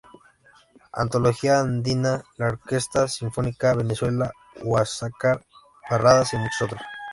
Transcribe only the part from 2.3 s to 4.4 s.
la Orquesta Sinfónica Venezuela,